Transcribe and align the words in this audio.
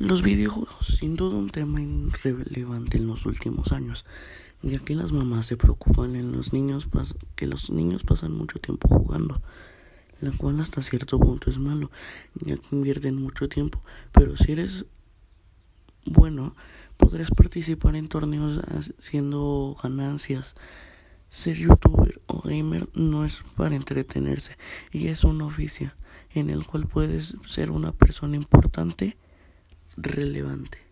Los 0.00 0.22
videojuegos, 0.22 0.96
sin 0.96 1.14
duda 1.14 1.36
un 1.36 1.50
tema 1.50 1.78
irrelevante 1.82 2.96
en 2.96 3.06
los 3.06 3.26
últimos 3.26 3.70
años, 3.70 4.06
ya 4.62 4.78
que 4.78 4.94
las 4.94 5.12
mamás 5.12 5.44
se 5.44 5.58
preocupan 5.58 6.16
en 6.16 6.32
los 6.32 6.54
niños 6.54 6.88
que 7.36 7.46
los 7.46 7.68
niños 7.68 8.02
pasan 8.02 8.32
mucho 8.32 8.58
tiempo 8.60 8.88
jugando, 8.88 9.42
lo 10.22 10.32
cual 10.38 10.58
hasta 10.60 10.80
cierto 10.80 11.20
punto 11.20 11.50
es 11.50 11.58
malo, 11.58 11.90
ya 12.34 12.56
que 12.56 12.74
invierten 12.74 13.16
mucho 13.16 13.50
tiempo, 13.50 13.82
pero 14.10 14.38
si 14.38 14.52
eres 14.52 14.86
bueno, 16.06 16.56
podrás 16.96 17.30
participar 17.30 17.94
en 17.94 18.08
torneos 18.08 18.58
haciendo 18.98 19.76
ganancias. 19.82 20.54
Ser 21.28 21.58
youtuber 21.58 22.22
o 22.26 22.40
gamer 22.40 22.88
no 22.94 23.26
es 23.26 23.42
para 23.54 23.76
entretenerse 23.76 24.56
y 24.92 25.08
es 25.08 25.24
un 25.24 25.42
oficio 25.42 25.92
en 26.30 26.48
el 26.48 26.64
cual 26.64 26.86
puedes 26.86 27.36
ser 27.44 27.70
una 27.70 27.92
persona 27.92 28.36
importante 28.36 29.18
relevante. 30.02 30.89